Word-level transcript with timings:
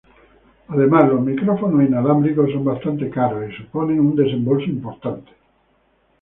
Además, 0.69 1.09
los 1.09 1.21
micrófonos 1.21 1.87
inalámbricos 1.87 2.49
son 2.51 2.63
bastante 2.65 3.07
caros 3.11 3.51
y 3.51 3.55
suponen 3.55 3.99
un 3.99 4.15
desembolso 4.15 4.65
importante. 4.65 5.31